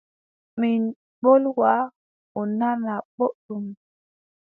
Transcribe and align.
Min 0.59 0.81
mbolwa 1.19 1.73
o 2.39 2.41
nana 2.59 2.93
boɗɗum. 3.15 3.65